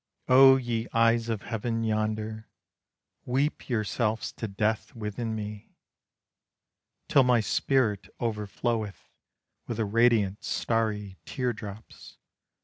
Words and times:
Oh 0.27 0.57
ye 0.57 0.87
eyes 0.93 1.29
of 1.29 1.43
heaven 1.43 1.83
yonder, 1.83 2.49
Weep 3.23 3.69
yourselves 3.69 4.31
to 4.31 4.47
death 4.47 4.95
within 4.95 5.35
me! 5.35 5.75
Till 7.07 7.21
my 7.21 7.39
spirit 7.39 8.09
overfloweth 8.19 9.11
With 9.67 9.77
the 9.77 9.85
radiant 9.85 10.43
starry 10.43 11.19
tear 11.25 11.53
drops. 11.53 12.17